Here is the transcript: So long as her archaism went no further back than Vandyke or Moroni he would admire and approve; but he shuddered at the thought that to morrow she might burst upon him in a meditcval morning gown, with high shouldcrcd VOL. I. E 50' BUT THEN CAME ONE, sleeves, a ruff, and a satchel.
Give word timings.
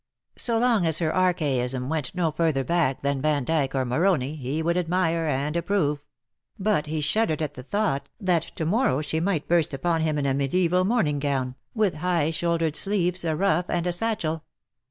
So 0.39 0.57
long 0.57 0.87
as 0.87 0.97
her 0.97 1.13
archaism 1.13 1.87
went 1.87 2.15
no 2.15 2.31
further 2.31 2.63
back 2.63 3.03
than 3.03 3.21
Vandyke 3.21 3.75
or 3.75 3.85
Moroni 3.85 4.35
he 4.35 4.63
would 4.63 4.75
admire 4.75 5.27
and 5.27 5.55
approve; 5.55 6.03
but 6.57 6.87
he 6.87 7.01
shuddered 7.01 7.39
at 7.39 7.53
the 7.53 7.61
thought 7.61 8.09
that 8.19 8.51
to 8.55 8.65
morrow 8.65 9.03
she 9.03 9.19
might 9.19 9.47
burst 9.47 9.75
upon 9.75 10.01
him 10.01 10.17
in 10.17 10.25
a 10.25 10.33
meditcval 10.33 10.85
morning 10.85 11.19
gown, 11.19 11.53
with 11.75 11.93
high 11.97 12.31
shouldcrcd 12.31 12.39
VOL. 12.39 12.41
I. 12.41 12.41
E 12.41 12.41
50' 12.41 12.41
BUT 12.41 12.49
THEN 12.49 12.63
CAME 12.63 12.65
ONE, 12.65 12.73
sleeves, 12.73 13.25
a 13.25 13.35
ruff, 13.35 13.65
and 13.69 13.85
a 13.85 13.91
satchel. 13.91 14.43